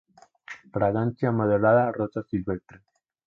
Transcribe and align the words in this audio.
Fragancia 0.77 1.29
moderada 1.31 1.87
a 1.87 1.91
rosas 1.91 2.25
silvestres. 2.31 2.81